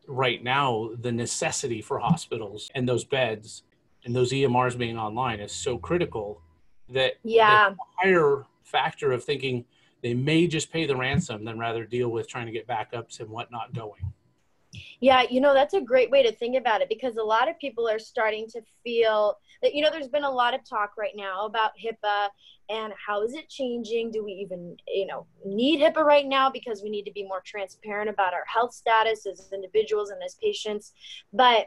right 0.08 0.42
now 0.42 0.90
the 1.00 1.12
necessity 1.12 1.82
for 1.82 1.98
hospitals 1.98 2.70
and 2.74 2.88
those 2.88 3.04
beds 3.04 3.64
and 4.04 4.14
those 4.14 4.32
EMRs 4.32 4.78
being 4.78 4.96
online 4.96 5.40
is 5.40 5.50
so 5.50 5.76
critical 5.76 6.40
that 6.88 7.14
yeah 7.24 7.74
higher 7.98 8.44
factor 8.62 9.12
of 9.12 9.24
thinking 9.24 9.64
they 10.02 10.14
may 10.14 10.46
just 10.46 10.70
pay 10.70 10.86
the 10.86 10.96
ransom 10.96 11.44
than 11.44 11.58
rather 11.58 11.84
deal 11.84 12.10
with 12.10 12.28
trying 12.28 12.46
to 12.46 12.52
get 12.52 12.66
backups 12.66 13.20
and 13.20 13.28
whatnot 13.28 13.74
going. 13.74 14.12
Yeah, 15.00 15.22
you 15.28 15.40
know, 15.40 15.54
that's 15.54 15.74
a 15.74 15.80
great 15.80 16.10
way 16.10 16.22
to 16.22 16.32
think 16.32 16.56
about 16.56 16.80
it 16.80 16.88
because 16.88 17.16
a 17.16 17.22
lot 17.22 17.48
of 17.48 17.58
people 17.58 17.88
are 17.88 17.98
starting 17.98 18.46
to 18.48 18.60
feel 18.82 19.38
that, 19.62 19.74
you 19.74 19.82
know, 19.82 19.90
there's 19.90 20.08
been 20.08 20.24
a 20.24 20.30
lot 20.30 20.54
of 20.54 20.68
talk 20.68 20.96
right 20.96 21.14
now 21.14 21.46
about 21.46 21.72
HIPAA 21.82 22.28
and 22.68 22.92
how 23.06 23.22
is 23.22 23.34
it 23.34 23.48
changing? 23.48 24.10
Do 24.10 24.24
we 24.24 24.32
even, 24.32 24.76
you 24.88 25.06
know, 25.06 25.26
need 25.44 25.80
HIPAA 25.80 26.04
right 26.04 26.26
now 26.26 26.50
because 26.50 26.82
we 26.82 26.90
need 26.90 27.04
to 27.04 27.12
be 27.12 27.22
more 27.22 27.42
transparent 27.44 28.10
about 28.10 28.34
our 28.34 28.44
health 28.46 28.74
status 28.74 29.26
as 29.26 29.50
individuals 29.52 30.10
and 30.10 30.20
as 30.24 30.36
patients? 30.42 30.92
But 31.32 31.66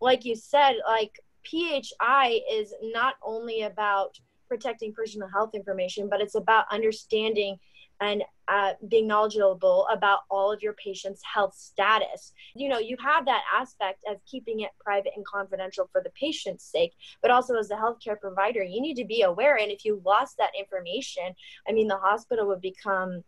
like 0.00 0.24
you 0.24 0.34
said, 0.34 0.76
like 0.86 1.20
PHI 1.44 2.40
is 2.50 2.74
not 2.82 3.14
only 3.22 3.62
about 3.62 4.18
protecting 4.48 4.92
personal 4.92 5.28
health 5.28 5.54
information, 5.54 6.08
but 6.08 6.20
it's 6.20 6.34
about 6.34 6.66
understanding 6.72 7.58
and 8.00 8.22
uh, 8.48 8.72
being 8.88 9.06
knowledgeable 9.06 9.86
about 9.92 10.20
all 10.30 10.50
of 10.50 10.62
your 10.62 10.72
patient's 10.72 11.22
health 11.22 11.54
status. 11.54 12.32
You 12.54 12.68
know, 12.68 12.78
you 12.78 12.96
have 13.02 13.26
that 13.26 13.42
aspect 13.54 14.02
of 14.08 14.16
keeping 14.26 14.60
it 14.60 14.70
private 14.80 15.12
and 15.14 15.24
confidential 15.24 15.88
for 15.92 16.02
the 16.02 16.10
patient's 16.10 16.64
sake, 16.64 16.92
but 17.22 17.30
also 17.30 17.54
as 17.56 17.70
a 17.70 17.74
healthcare 17.74 18.18
provider, 18.18 18.62
you 18.62 18.80
need 18.80 18.96
to 18.96 19.04
be 19.04 19.22
aware. 19.22 19.56
And 19.58 19.70
if 19.70 19.84
you 19.84 20.02
lost 20.04 20.38
that 20.38 20.50
information, 20.58 21.34
I 21.68 21.72
mean, 21.72 21.88
the 21.88 21.98
hospital 21.98 22.48
would 22.48 22.60
become 22.60 23.22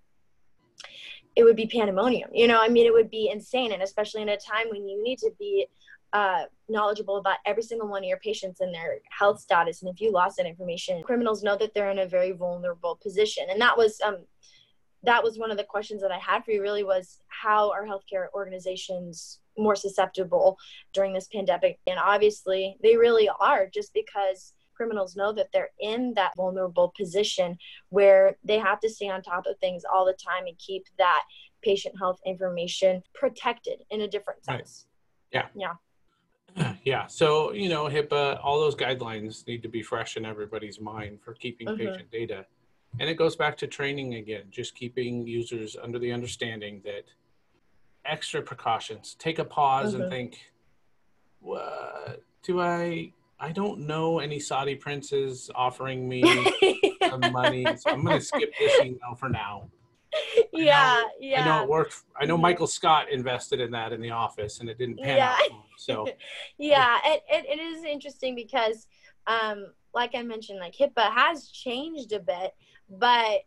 it 1.35 1.45
would 1.45 1.57
be 1.57 1.67
pandemonium. 1.67 2.31
You 2.35 2.47
know, 2.47 2.61
I 2.61 2.69
mean, 2.69 2.87
it 2.87 2.93
would 2.93 3.11
be 3.11 3.31
insane, 3.33 3.73
and 3.73 3.83
especially 3.83 4.21
in 4.23 4.29
a 4.29 4.37
time 4.37 4.67
when 4.71 4.87
you 4.87 5.03
need 5.03 5.19
to 5.21 5.31
be 5.39 5.67
uh, 6.13 6.43
knowledgeable 6.69 7.17
about 7.17 7.39
every 7.47 7.63
single 7.63 7.89
one 7.89 8.03
of 8.03 8.09
your 8.09 8.19
patients 8.19 8.61
and 8.61 8.75
their 8.75 8.99
health 9.11 9.41
status. 9.41 9.83
And 9.83 9.91
if 9.91 10.01
you 10.01 10.13
lost 10.13 10.37
that 10.37 10.47
information, 10.47 11.03
criminals 11.03 11.43
know 11.43 11.57
that 11.57 11.73
they're 11.75 11.91
in 11.91 12.01
a 12.01 12.07
very 12.07 12.33
vulnerable 12.33 12.99
position. 13.03 13.47
And 13.51 13.61
that 13.63 13.77
was 13.79 13.99
um, 14.05 14.19
that 15.05 15.23
was 15.23 15.39
one 15.39 15.51
of 15.51 15.57
the 15.57 15.65
questions 15.65 16.03
that 16.03 16.13
I 16.13 16.19
had 16.19 16.45
for 16.45 16.53
you 16.53 16.63
really 16.63 16.85
was 16.85 17.19
how 17.29 17.71
are 17.73 17.87
healthcare 17.87 18.27
organizations 18.35 19.41
more 19.59 19.77
susceptible 19.77 20.59
during 20.93 21.13
this 21.13 21.29
pandemic? 21.29 21.79
And 21.87 21.99
obviously 21.99 22.77
they 22.83 22.97
really 22.97 23.29
are 23.41 23.67
just 23.67 23.93
because 23.95 24.55
criminals 24.75 25.17
know 25.17 25.33
that 25.33 25.49
they're 25.53 25.71
in 25.81 26.15
that 26.15 26.33
vulnerable 26.37 26.93
position 26.97 27.59
where 27.91 28.37
they 28.45 28.59
have 28.59 28.81
to 28.81 28.89
stay 28.89 29.09
on 29.09 29.23
top 29.23 29.47
of 29.47 29.59
things 29.59 29.83
all 29.93 30.05
the 30.05 30.15
time 30.15 30.47
and 30.47 30.59
keep 30.59 30.85
that 30.99 31.23
patient 31.63 31.95
health 31.99 32.21
information 32.27 33.03
protected 33.15 33.81
in 33.91 34.03
a 34.03 34.09
different 34.09 34.45
sense. 34.45 34.87
Right. 35.35 35.45
Yeah. 35.55 35.75
Yeah. 36.57 36.73
Yeah. 36.85 37.07
So, 37.07 37.53
you 37.53 37.71
know, 37.71 37.85
HIPAA, 37.85 38.41
all 38.43 38.61
those 38.61 38.75
guidelines 38.75 39.47
need 39.47 39.63
to 39.63 39.69
be 39.69 39.83
fresh 39.83 40.17
in 40.19 40.27
everybody's 40.27 40.81
mind 40.81 41.21
for 41.23 41.33
keeping 41.33 41.67
mm-hmm. 41.67 41.79
patient 41.79 42.11
data 42.11 42.45
and 43.01 43.09
it 43.09 43.15
goes 43.15 43.37
back 43.37 43.57
to 43.59 43.67
training 43.67 44.15
again, 44.15 44.45
just 44.51 44.75
keeping 44.75 45.27
users 45.27 45.77
under 45.83 45.99
the 45.99 46.13
understanding 46.13 46.83
that 46.85 47.05
extra 48.05 48.43
precautions, 48.43 49.17
take 49.19 49.39
a 49.39 49.45
pause 49.45 49.93
mm-hmm. 49.93 50.03
and 50.03 50.11
think, 50.11 50.39
what 51.41 52.23
do 52.43 52.61
I, 52.61 53.13
I 53.41 53.53
don't 53.53 53.81
know 53.81 54.19
any 54.19 54.39
Saudi 54.39 54.75
princes 54.75 55.51
offering 55.55 56.09
me 56.09 56.23
some 57.09 57.33
money, 57.33 57.65
so 57.77 57.91
I'm 57.91 58.05
going 58.05 58.19
to 58.19 58.25
skip 58.25 58.53
this 58.59 58.81
email 58.81 59.15
for 59.19 59.29
now. 59.29 59.69
yeah, 60.53 61.01
know, 61.03 61.11
yeah. 61.21 61.43
I 61.43 61.45
know 61.47 61.63
it 61.65 61.69
worked. 61.69 61.97
I 62.21 62.27
know 62.27 62.37
Michael 62.37 62.67
Scott 62.67 63.11
invested 63.11 63.61
in 63.61 63.71
that 63.71 63.93
in 63.93 64.01
the 64.01 64.11
office, 64.11 64.61
and 64.61 64.69
it 64.69 64.79
didn't 64.79 65.01
pan 65.01 65.17
yeah. 65.17 65.31
out. 65.31 65.51
So, 65.79 66.07
yeah, 66.59 66.99
it, 67.05 67.23
it, 67.29 67.59
it 67.59 67.63
is 67.63 67.85
interesting 67.85 68.35
because, 68.35 68.87
um, 69.27 69.73
like 69.95 70.15
I 70.15 70.23
mentioned, 70.23 70.59
like 70.61 70.75
HIPAA 70.75 71.13
has 71.13 71.49
changed 71.49 72.13
a 72.13 72.21
bit, 72.21 72.55
but 72.91 73.41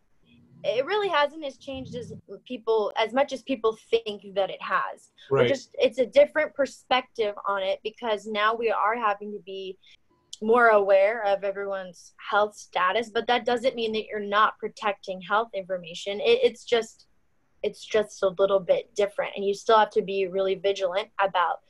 it 0.64 0.84
really 0.84 1.08
hasn't 1.08 1.44
as 1.44 1.56
changed 1.58 1.94
as 1.94 2.12
people 2.46 2.92
as 2.96 3.12
much 3.12 3.32
as 3.32 3.42
people 3.42 3.78
think 3.90 4.34
that 4.34 4.50
it 4.50 4.60
has. 4.60 5.10
Right. 5.30 5.42
We're 5.42 5.48
just 5.48 5.70
it's 5.74 5.98
a 5.98 6.06
different 6.06 6.54
perspective 6.54 7.34
on 7.46 7.62
it 7.62 7.80
because 7.82 8.26
now 8.26 8.54
we 8.54 8.70
are 8.70 8.96
having 8.96 9.32
to 9.32 9.38
be 9.44 9.78
more 10.42 10.68
aware 10.68 11.24
of 11.24 11.44
everyone's 11.44 12.12
health 12.18 12.54
status 12.54 13.08
but 13.08 13.26
that 13.26 13.46
doesn't 13.46 13.74
mean 13.74 13.90
that 13.92 14.04
you're 14.04 14.20
not 14.20 14.58
protecting 14.58 15.20
health 15.20 15.48
information. 15.54 16.20
It, 16.20 16.40
it's 16.42 16.64
just 16.64 17.06
it's 17.62 17.84
just 17.84 18.22
a 18.22 18.34
little 18.38 18.60
bit 18.60 18.94
different 18.94 19.32
and 19.36 19.44
you 19.44 19.54
still 19.54 19.78
have 19.78 19.90
to 19.90 20.02
be 20.02 20.26
really 20.26 20.54
vigilant 20.56 21.08
about 21.20 21.60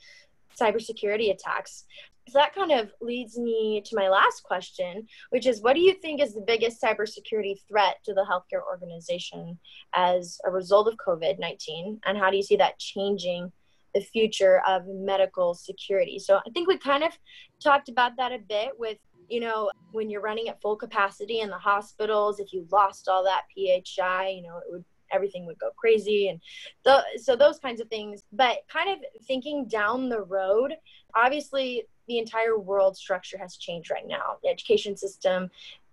cybersecurity 0.59 1.31
attacks 1.33 1.85
so 2.29 2.39
that 2.39 2.55
kind 2.55 2.73
of 2.73 2.93
leads 3.01 3.39
me 3.39 3.83
to 3.85 3.97
my 3.97 4.09
last 4.09 4.43
question, 4.43 5.07
which 5.31 5.47
is 5.47 5.63
what 5.63 5.75
do 5.75 5.81
you 5.81 5.95
think 5.95 6.21
is 6.21 6.35
the 6.35 6.41
biggest 6.41 6.83
cybersecurity 6.83 7.61
threat 7.69 7.97
to 8.05 8.15
the 8.15 8.27
healthcare 8.29 8.65
organization 8.67 9.59
as 9.95 10.39
a 10.45 10.51
result 10.51 10.89
of 10.89 10.97
COVID 10.97 11.39
19? 11.39 12.01
And 12.05 12.19
how 12.19 12.31
do 12.31 12.37
you 12.37 12.43
see 12.43 12.57
that 12.57 12.79
changing 12.81 13.53
the 13.95 14.01
future 14.01 14.61
of 14.67 14.83
medical 14.87 15.55
security? 15.55 16.19
So 16.19 16.39
I 16.39 16.51
think 16.53 16.67
we 16.67 16.79
kind 16.79 17.05
of 17.05 17.17
talked 17.63 17.89
about 17.89 18.13
that 18.17 18.33
a 18.33 18.39
bit 18.39 18.71
with, 18.77 18.99
you 19.29 19.39
know, 19.39 19.71
when 19.93 20.11
you're 20.11 20.21
running 20.21 20.49
at 20.49 20.61
full 20.61 20.77
capacity 20.77 21.41
in 21.41 21.49
the 21.49 21.59
hospitals, 21.59 22.41
if 22.41 22.53
you 22.53 22.67
lost 22.73 23.09
all 23.09 23.23
that 23.23 23.43
PHI, 23.55 24.31
you 24.31 24.43
know, 24.43 24.59
it 24.59 24.71
would 24.71 24.85
everything 25.13 25.47
would 25.47 25.59
go 25.59 25.71
crazy 25.77 26.29
and 26.29 26.41
th- 26.85 27.23
so 27.23 27.37
those 27.37 27.59
kinds 27.59 27.81
of 27.81 27.89
things 27.89 28.25
but 28.33 28.59
kind 28.69 28.91
of 28.91 28.99
thinking 29.27 29.67
down 29.67 30.09
the 30.09 30.23
road 30.23 30.73
obviously 31.15 31.87
the 32.09 32.19
entire 32.19 32.59
world 32.59 32.97
structure 32.97 33.39
has 33.39 33.57
changed 33.57 33.91
right 33.91 34.07
now. 34.07 34.39
The 34.43 34.49
education 34.49 34.97
system, 34.97 35.51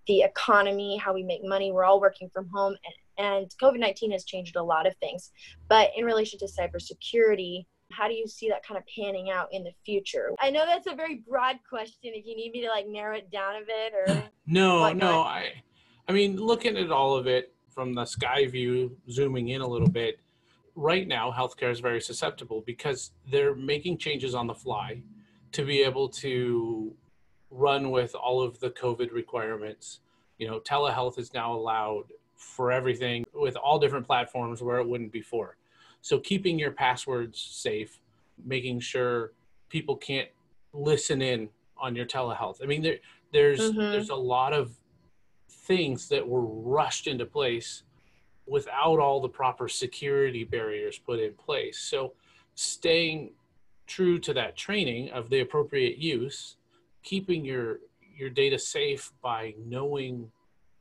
the 0.08 0.22
economy, 0.22 0.98
how 0.98 1.14
we 1.14 1.24
make 1.24 1.44
money, 1.44 1.72
we're 1.72 1.86
all 1.86 2.00
working 2.00 2.30
from 2.30 2.48
home. 2.50 2.76
And, 3.18 3.26
and 3.26 3.56
COVID 3.62 3.80
19 3.80 4.12
has 4.12 4.24
changed 4.24 4.56
a 4.56 4.64
lot 4.64 4.88
of 4.88 4.96
things. 4.98 5.32
But 5.70 5.92
in 5.96 6.06
relation 6.06 6.40
to 6.40 6.46
cybersecurity, 6.46 7.66
how 7.92 8.08
do 8.08 8.14
you 8.14 8.28
see 8.28 8.50
that 8.50 8.66
kind 8.66 8.78
of 8.78 8.84
panning 8.96 9.30
out 9.30 9.50
in 9.52 9.64
the 9.64 9.72
future? 9.86 10.32
I 10.40 10.50
know 10.50 10.66
that's 10.66 10.88
a 10.88 10.96
very 10.96 11.24
broad 11.28 11.58
question. 11.68 12.12
If 12.14 12.26
you 12.26 12.36
need 12.36 12.52
me 12.52 12.62
to 12.62 12.70
like 12.70 12.88
narrow 12.88 13.18
it 13.18 13.32
down 13.32 13.56
a 13.56 13.66
bit 13.66 13.94
or 13.94 14.24
no, 14.48 14.82
whatnot. 14.82 14.98
no, 14.98 15.22
I 15.22 15.54
I 16.08 16.12
mean 16.12 16.38
looking 16.38 16.78
at 16.78 16.92
all 16.92 17.16
of 17.16 17.28
it 17.28 17.54
from 17.74 17.94
the 17.94 18.06
sky 18.06 18.46
view, 18.48 18.96
zooming 19.10 19.50
in 19.50 19.62
a 19.62 19.68
little 19.68 19.90
bit, 19.90 20.20
right 20.76 21.08
now 21.08 21.32
healthcare 21.32 21.72
is 21.72 21.80
very 21.80 22.02
susceptible 22.02 22.64
because 22.66 23.12
they're 23.32 23.56
making 23.56 23.98
changes 23.98 24.34
on 24.34 24.48
the 24.48 24.54
fly 24.54 25.02
to 25.52 25.66
be 25.66 25.82
able 25.82 26.10
to 26.10 26.94
run 27.52 27.92
with 27.92 28.16
all 28.16 28.42
of 28.42 28.60
the 28.60 28.72
COVID 28.72 29.12
requirements. 29.12 30.00
You 30.40 30.48
know, 30.48 30.60
telehealth 30.60 31.20
is 31.20 31.34
now 31.34 31.54
allowed 31.54 32.06
for 32.36 32.72
everything 32.72 33.24
with 33.34 33.56
all 33.56 33.80
different 33.80 34.06
platforms 34.06 34.62
where 34.62 34.80
it 34.80 34.88
wouldn't 34.88 35.12
before. 35.12 35.58
So 36.02 36.20
keeping 36.20 36.60
your 36.60 36.72
passwords 36.72 37.40
safe, 37.40 38.00
making 38.44 38.80
sure 38.82 39.32
people 39.70 39.96
can't 39.96 40.28
listen 40.74 41.22
in 41.22 41.50
on 41.78 41.96
your 41.96 42.06
telehealth. 42.06 42.62
I 42.62 42.66
mean, 42.66 42.82
there, 42.82 42.98
there's 43.32 43.60
mm-hmm. 43.60 43.80
there's 43.80 44.10
a 44.10 44.16
lot 44.16 44.54
of 44.54 44.78
things 45.64 46.10
that 46.10 46.28
were 46.28 46.46
rushed 46.46 47.08
into 47.08 47.26
place 47.26 47.84
without 48.46 49.00
all 49.00 49.22
the 49.22 49.30
proper 49.30 49.68
security 49.68 50.44
barriers 50.44 50.98
put 50.98 51.20
in 51.20 51.34
place. 51.34 51.80
So 51.80 52.14
staying 52.56 53.32
true 53.88 54.20
to 54.20 54.34
that 54.34 54.56
training 54.58 55.10
of 55.12 55.30
the 55.30 55.40
appropriate 55.40 55.98
use, 55.98 56.58
keeping 57.04 57.46
your 57.46 57.80
your 58.16 58.30
data 58.30 58.60
safe 58.60 59.12
by 59.24 59.56
knowing 59.66 60.32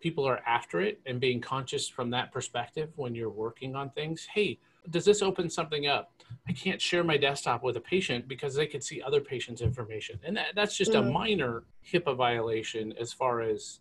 people 0.01 0.27
are 0.29 0.43
after 0.47 0.81
it 0.81 1.01
and 1.07 1.19
being 1.19 1.41
conscious 1.41 1.89
from 1.89 2.11
that 2.11 2.31
perspective 2.31 2.91
when 2.97 3.15
you're 3.15 3.31
working 3.31 3.75
on 3.75 3.89
things. 3.91 4.29
Hey, 4.35 4.59
does 4.91 5.05
this 5.05 5.23
open 5.23 5.49
something 5.49 5.87
up? 5.87 6.13
I 6.49 6.53
can't 6.53 6.81
share 6.81 7.05
my 7.05 7.17
desktop 7.17 7.63
with 7.63 7.77
a 7.77 7.81
patient 7.81 8.27
because 8.27 8.55
they 8.55 8.67
could 8.67 8.83
see 8.83 9.01
other 9.03 9.21
patients' 9.21 9.61
information. 9.61 10.19
And 10.25 10.37
that, 10.37 10.49
that's 10.55 10.77
just 10.77 10.93
mm-hmm. 10.93 11.09
a 11.09 11.13
minor 11.13 11.65
HIPAA 11.91 12.17
violation 12.17 12.93
as 13.01 13.13
far 13.13 13.43
as, 13.43 13.81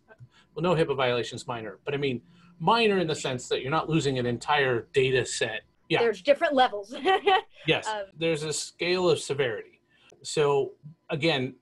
well, 0.54 0.62
no 0.62 0.74
HIPAA 0.74 0.96
violation 0.96 1.36
is 1.36 1.46
minor, 1.46 1.78
but 1.84 1.94
I 1.94 1.96
mean, 1.96 2.20
minor 2.60 2.98
in 2.98 3.06
the 3.06 3.14
sense 3.14 3.48
that 3.48 3.62
you're 3.62 3.70
not 3.70 3.88
losing 3.88 4.18
an 4.18 4.26
entire 4.26 4.86
data 4.92 5.26
set 5.26 5.62
yeah. 5.92 6.00
there's 6.00 6.22
different 6.22 6.54
levels. 6.54 6.94
yes, 7.66 7.86
um, 7.86 8.04
there's 8.18 8.42
a 8.42 8.52
scale 8.52 9.10
of 9.10 9.18
severity. 9.18 9.80
So 10.22 10.72
again, 11.10 11.54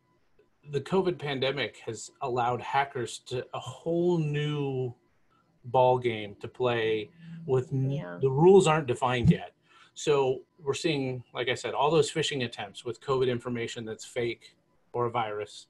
the 0.70 0.80
COVID 0.80 1.18
pandemic 1.18 1.78
has 1.87 2.11
allowed 2.23 2.61
hackers 2.61 3.20
to 3.26 3.44
a 3.54 3.59
whole 3.59 4.18
new 4.18 4.94
ball 5.64 5.99
game 5.99 6.37
to 6.40 6.49
play 6.49 7.11
with 7.47 7.71
yeah. 7.73 8.19
the 8.21 8.31
rules 8.31 8.67
aren't 8.67 8.87
defined 8.87 9.31
yet. 9.31 9.52
So 9.95 10.40
we're 10.62 10.75
seeing, 10.75 11.25
like 11.35 11.49
I 11.49 11.55
said, 11.55 11.75
all 11.75 11.90
those 11.90 12.11
phishing 12.11 12.45
attempts 12.45 12.85
with 12.85 13.00
COVID 13.00 13.29
information 13.29 13.85
that's 13.85 14.05
fake 14.05 14.57
or 14.93 15.07
a 15.07 15.11
virus. 15.11 15.67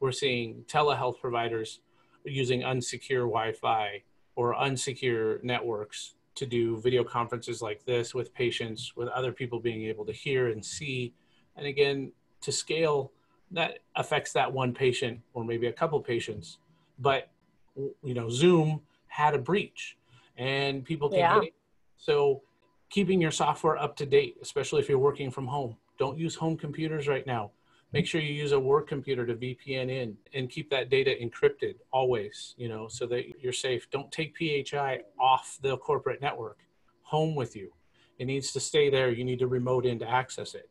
we're 0.00 0.12
seeing 0.12 0.64
telehealth 0.66 1.20
providers 1.20 1.80
using 2.24 2.62
unsecure 2.62 3.26
Wi-Fi 3.26 4.02
or 4.36 4.54
unsecure 4.54 5.42
networks 5.42 6.14
to 6.34 6.46
do 6.46 6.78
video 6.80 7.04
conferences 7.04 7.62
like 7.62 7.84
this 7.84 8.14
with 8.14 8.34
patients, 8.34 8.92
with 8.96 9.08
other 9.08 9.32
people 9.32 9.60
being 9.60 9.84
able 9.84 10.04
to 10.04 10.12
hear 10.12 10.48
and 10.48 10.64
see. 10.64 11.14
And 11.56 11.66
again, 11.66 12.12
to 12.40 12.52
scale, 12.52 13.12
that 13.52 13.78
affects 13.94 14.32
that 14.32 14.52
one 14.52 14.74
patient 14.74 15.20
or 15.32 15.44
maybe 15.44 15.68
a 15.68 15.72
couple 15.72 16.00
patients. 16.00 16.58
But 16.98 17.30
you 17.76 18.14
know, 18.14 18.28
Zoom 18.28 18.80
had 19.14 19.32
a 19.32 19.38
breach 19.38 19.96
and 20.36 20.84
people 20.84 21.08
can 21.08 21.20
yeah. 21.20 21.34
get 21.34 21.44
it. 21.44 21.54
So 21.96 22.42
keeping 22.90 23.20
your 23.20 23.30
software 23.30 23.76
up 23.76 23.94
to 23.96 24.06
date, 24.06 24.36
especially 24.42 24.80
if 24.82 24.88
you're 24.88 24.98
working 24.98 25.30
from 25.30 25.46
home. 25.46 25.76
Don't 25.98 26.18
use 26.18 26.34
home 26.34 26.56
computers 26.56 27.06
right 27.06 27.24
now. 27.24 27.52
Make 27.92 28.08
sure 28.08 28.20
you 28.20 28.34
use 28.34 28.50
a 28.50 28.58
work 28.58 28.88
computer 28.88 29.24
to 29.24 29.34
VPN 29.34 29.88
in 29.88 30.16
and 30.34 30.50
keep 30.50 30.68
that 30.70 30.90
data 30.90 31.14
encrypted 31.22 31.76
always, 31.92 32.56
you 32.58 32.68
know, 32.68 32.88
so 32.88 33.06
that 33.06 33.40
you're 33.40 33.52
safe. 33.52 33.88
Don't 33.92 34.10
take 34.10 34.36
PHI 34.36 35.02
off 35.20 35.58
the 35.62 35.76
corporate 35.76 36.20
network. 36.20 36.58
Home 37.02 37.36
with 37.36 37.54
you. 37.54 37.70
It 38.18 38.24
needs 38.24 38.52
to 38.52 38.58
stay 38.58 38.90
there. 38.90 39.10
You 39.12 39.24
need 39.24 39.38
to 39.38 39.46
remote 39.46 39.86
in 39.86 40.00
to 40.00 40.10
access 40.10 40.56
it. 40.56 40.68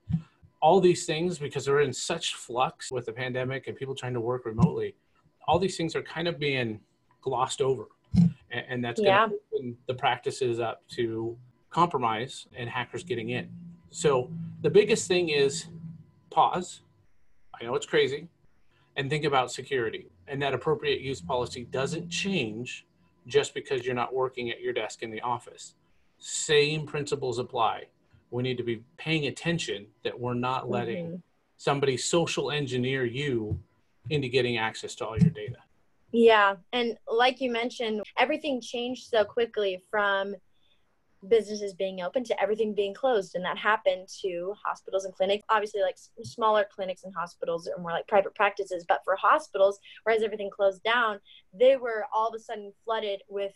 All 0.61 0.81
these 0.81 1.05
things, 1.05 1.39
because 1.39 1.63
they're 1.63 1.79
in 1.79 1.93
such 1.93 2.35
flux 2.35 2.91
with 2.91 3.05
the 3.05 3.13
pandemic 3.13 3.67
and 3.67 3.77
people 3.77 3.95
trying 3.95 4.13
to 4.13 4.21
work 4.21 4.45
remotely, 4.45 4.95
all 5.47 5.59
these 5.59 5.77
things 5.77 5.95
are 5.95 6.03
kind 6.03 6.27
of 6.27 6.37
being 6.37 6.81
glossed 7.21 7.61
over. 7.61 7.87
And, 8.51 8.83
that's 8.83 8.99
going 8.99 9.29
to 9.29 9.35
yeah. 9.35 9.57
open 9.57 9.77
the 9.87 9.95
practices 9.95 10.59
up 10.59 10.87
to 10.89 11.35
compromise 11.71 12.47
and 12.55 12.69
hackers 12.69 13.03
getting 13.03 13.29
in. 13.29 13.49
So 13.89 14.29
the 14.61 14.69
biggest 14.69 15.07
thing 15.07 15.29
is 15.29 15.67
pause. 16.29 16.81
I 17.59 17.63
know 17.65 17.75
it's 17.75 17.85
crazy. 17.85 18.27
And 18.95 19.09
think 19.09 19.25
about 19.25 19.51
security. 19.51 20.11
And 20.27 20.41
that 20.41 20.53
appropriate 20.53 21.01
use 21.01 21.19
policy 21.19 21.67
doesn't 21.71 22.09
change 22.09 22.85
just 23.27 23.53
because 23.53 23.85
you're 23.85 23.95
not 23.95 24.13
working 24.13 24.51
at 24.51 24.61
your 24.61 24.73
desk 24.73 25.01
in 25.01 25.09
the 25.09 25.21
office. 25.21 25.75
Same 26.19 26.85
principles 26.85 27.39
apply. 27.39 27.85
We 28.31 28.43
need 28.43 28.57
to 28.57 28.63
be 28.63 28.83
paying 28.97 29.27
attention 29.27 29.87
that 30.03 30.19
we're 30.19 30.33
not 30.33 30.69
letting 30.69 31.05
mm-hmm. 31.05 31.15
somebody 31.57 31.97
social 31.97 32.51
engineer 32.51 33.05
you 33.05 33.59
into 34.09 34.27
getting 34.27 34.57
access 34.57 34.95
to 34.95 35.05
all 35.05 35.17
your 35.17 35.29
data. 35.29 35.57
Yeah. 36.13 36.57
And 36.71 36.95
like 37.11 37.41
you 37.41 37.51
mentioned, 37.51 38.03
everything 38.17 38.61
changed 38.61 39.09
so 39.09 39.25
quickly 39.25 39.83
from 39.89 40.35
businesses 41.27 41.73
being 41.73 42.01
open 42.01 42.23
to 42.23 42.41
everything 42.41 42.75
being 42.75 42.93
closed 42.93 43.35
and 43.35 43.45
that 43.45 43.57
happened 43.57 44.07
to 44.21 44.53
hospitals 44.65 45.05
and 45.05 45.13
clinics 45.15 45.41
obviously 45.49 45.81
like 45.81 45.95
smaller 46.21 46.65
clinics 46.75 47.05
and 47.05 47.13
hospitals 47.15 47.65
are 47.65 47.81
more 47.81 47.91
like 47.91 48.05
private 48.09 48.35
practices 48.35 48.83
but 48.89 48.99
for 49.05 49.15
hospitals 49.15 49.79
whereas 50.03 50.21
everything 50.21 50.49
closed 50.53 50.83
down 50.83 51.17
they 51.57 51.77
were 51.77 52.03
all 52.13 52.27
of 52.27 52.35
a 52.35 52.39
sudden 52.39 52.73
flooded 52.83 53.21
with 53.29 53.53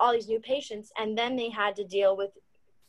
all 0.00 0.14
these 0.14 0.28
new 0.28 0.40
patients 0.40 0.90
and 0.98 1.18
then 1.18 1.36
they 1.36 1.50
had 1.50 1.76
to 1.76 1.84
deal 1.84 2.16
with 2.16 2.30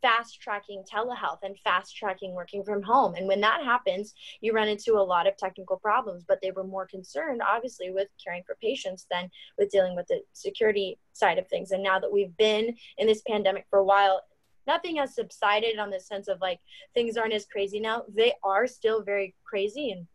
fast 0.01 0.41
tracking 0.41 0.83
telehealth 0.91 1.39
and 1.43 1.57
fast 1.59 1.95
tracking 1.95 2.33
working 2.33 2.63
from 2.63 2.81
home. 2.81 3.15
And 3.15 3.27
when 3.27 3.41
that 3.41 3.63
happens, 3.63 4.13
you 4.41 4.53
run 4.53 4.67
into 4.67 4.93
a 4.93 5.01
lot 5.01 5.27
of 5.27 5.37
technical 5.37 5.77
problems, 5.77 6.23
but 6.27 6.39
they 6.41 6.51
were 6.51 6.63
more 6.63 6.85
concerned, 6.87 7.41
obviously, 7.47 7.91
with 7.91 8.07
caring 8.23 8.43
for 8.45 8.57
patients 8.61 9.05
than 9.11 9.29
with 9.57 9.69
dealing 9.69 9.95
with 9.95 10.07
the 10.07 10.21
security 10.33 10.97
side 11.13 11.37
of 11.37 11.47
things. 11.47 11.71
And 11.71 11.83
now 11.83 11.99
that 11.99 12.11
we've 12.11 12.35
been 12.37 12.75
in 12.97 13.07
this 13.07 13.21
pandemic 13.27 13.65
for 13.69 13.79
a 13.79 13.85
while, 13.85 14.21
nothing 14.67 14.97
has 14.97 15.15
subsided 15.15 15.79
on 15.79 15.89
the 15.89 15.99
sense 15.99 16.27
of 16.27 16.39
like 16.41 16.59
things 16.93 17.17
aren't 17.17 17.33
as 17.33 17.45
crazy 17.45 17.79
now. 17.79 18.03
They 18.13 18.33
are 18.43 18.67
still 18.67 19.03
very 19.03 19.35
crazy 19.43 19.91
and 19.91 20.07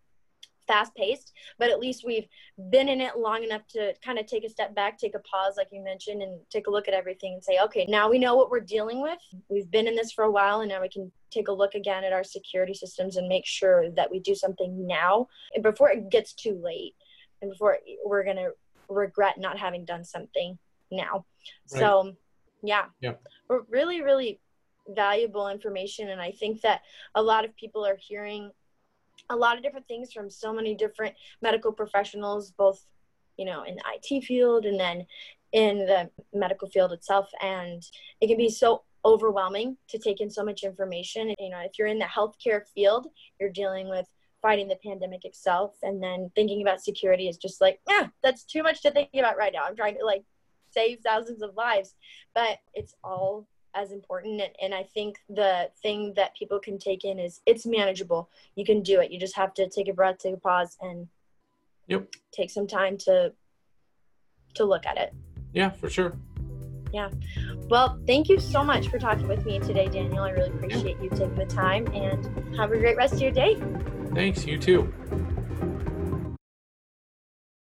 fast 0.66 0.94
paced, 0.94 1.32
but 1.58 1.70
at 1.70 1.80
least 1.80 2.04
we've 2.04 2.26
been 2.70 2.88
in 2.88 3.00
it 3.00 3.18
long 3.18 3.44
enough 3.44 3.66
to 3.68 3.94
kind 4.04 4.18
of 4.18 4.26
take 4.26 4.44
a 4.44 4.48
step 4.48 4.74
back, 4.74 4.98
take 4.98 5.14
a 5.14 5.20
pause, 5.20 5.54
like 5.56 5.68
you 5.72 5.82
mentioned, 5.82 6.22
and 6.22 6.40
take 6.50 6.66
a 6.66 6.70
look 6.70 6.88
at 6.88 6.94
everything 6.94 7.34
and 7.34 7.44
say, 7.44 7.58
okay, 7.62 7.86
now 7.88 8.08
we 8.10 8.18
know 8.18 8.34
what 8.36 8.50
we're 8.50 8.60
dealing 8.60 9.02
with. 9.02 9.18
We've 9.48 9.70
been 9.70 9.86
in 9.86 9.96
this 9.96 10.12
for 10.12 10.24
a 10.24 10.30
while, 10.30 10.60
and 10.60 10.68
now 10.68 10.80
we 10.80 10.88
can 10.88 11.10
take 11.30 11.48
a 11.48 11.52
look 11.52 11.74
again 11.74 12.04
at 12.04 12.12
our 12.12 12.24
security 12.24 12.74
systems 12.74 13.16
and 13.16 13.28
make 13.28 13.44
sure 13.44 13.90
that 13.90 14.10
we 14.10 14.20
do 14.20 14.34
something 14.34 14.86
now 14.86 15.26
and 15.52 15.64
before 15.64 15.90
it 15.90 16.08
gets 16.08 16.32
too 16.32 16.60
late 16.62 16.94
and 17.42 17.50
before 17.50 17.78
we're 18.04 18.22
going 18.22 18.36
to 18.36 18.50
regret 18.88 19.38
not 19.38 19.58
having 19.58 19.84
done 19.84 20.04
something 20.04 20.56
now. 20.92 21.24
Right. 21.72 21.80
So, 21.80 22.12
yeah, 22.62 22.84
yeah, 23.00 23.14
we're 23.48 23.62
really, 23.68 24.00
really 24.02 24.40
valuable 24.88 25.48
information. 25.48 26.10
And 26.10 26.20
I 26.20 26.30
think 26.30 26.60
that 26.62 26.82
a 27.14 27.22
lot 27.22 27.44
of 27.44 27.56
people 27.56 27.84
are 27.84 27.98
hearing 28.00 28.50
a 29.30 29.36
lot 29.36 29.56
of 29.56 29.62
different 29.62 29.88
things 29.88 30.12
from 30.12 30.30
so 30.30 30.52
many 30.52 30.74
different 30.74 31.14
medical 31.42 31.72
professionals, 31.72 32.50
both, 32.52 32.84
you 33.36 33.44
know, 33.44 33.62
in 33.62 33.76
the 33.76 33.82
IT 33.94 34.24
field 34.24 34.64
and 34.64 34.78
then 34.78 35.06
in 35.52 35.78
the 35.86 36.10
medical 36.32 36.68
field 36.68 36.92
itself. 36.92 37.30
And 37.40 37.82
it 38.20 38.28
can 38.28 38.36
be 38.36 38.50
so 38.50 38.82
overwhelming 39.04 39.76
to 39.88 39.98
take 39.98 40.20
in 40.20 40.30
so 40.30 40.44
much 40.44 40.62
information. 40.62 41.34
You 41.38 41.50
know, 41.50 41.60
if 41.60 41.78
you're 41.78 41.88
in 41.88 41.98
the 41.98 42.06
healthcare 42.06 42.62
field, 42.74 43.08
you're 43.38 43.50
dealing 43.50 43.88
with 43.88 44.06
fighting 44.42 44.68
the 44.68 44.78
pandemic 44.84 45.24
itself 45.24 45.74
and 45.82 46.02
then 46.02 46.30
thinking 46.34 46.60
about 46.60 46.84
security 46.84 47.28
is 47.28 47.38
just 47.38 47.62
like, 47.62 47.80
yeah, 47.88 48.08
that's 48.22 48.44
too 48.44 48.62
much 48.62 48.82
to 48.82 48.90
think 48.90 49.08
about 49.14 49.38
right 49.38 49.54
now. 49.54 49.62
I'm 49.66 49.74
trying 49.74 49.96
to 49.96 50.04
like 50.04 50.22
save 50.70 51.00
thousands 51.00 51.40
of 51.40 51.54
lives, 51.56 51.94
but 52.34 52.58
it's 52.74 52.94
all 53.02 53.46
as 53.74 53.92
important 53.92 54.40
and, 54.40 54.52
and 54.62 54.74
i 54.74 54.82
think 54.82 55.18
the 55.28 55.68
thing 55.82 56.12
that 56.14 56.34
people 56.36 56.58
can 56.58 56.78
take 56.78 57.04
in 57.04 57.18
is 57.18 57.40
it's 57.46 57.66
manageable. 57.66 58.30
You 58.56 58.64
can 58.64 58.82
do 58.82 59.00
it. 59.00 59.10
You 59.10 59.18
just 59.18 59.36
have 59.36 59.54
to 59.54 59.68
take 59.68 59.88
a 59.88 59.92
breath 59.92 60.18
take 60.18 60.34
a 60.34 60.38
pause 60.38 60.76
and 60.80 61.08
yep. 61.86 62.08
take 62.32 62.50
some 62.50 62.66
time 62.66 62.96
to 62.98 63.32
to 64.54 64.64
look 64.64 64.86
at 64.86 64.96
it. 64.96 65.12
Yeah 65.52 65.70
for 65.70 65.90
sure. 65.90 66.16
Yeah. 66.92 67.10
Well 67.68 67.98
thank 68.06 68.28
you 68.28 68.38
so 68.38 68.62
much 68.62 68.88
for 68.88 68.98
talking 68.98 69.28
with 69.28 69.44
me 69.44 69.58
today 69.58 69.88
daniel. 69.88 70.22
I 70.24 70.30
really 70.30 70.50
appreciate 70.50 71.00
you 71.00 71.10
taking 71.10 71.34
the 71.34 71.46
time 71.46 71.86
and 71.92 72.56
have 72.56 72.72
a 72.72 72.78
great 72.78 72.96
rest 72.96 73.14
of 73.14 73.20
your 73.20 73.32
day. 73.32 73.60
Thanks. 74.14 74.46
You 74.46 74.58
too 74.58 74.92